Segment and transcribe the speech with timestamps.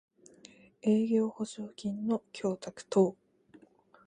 [0.81, 3.15] 営業保証金の供託等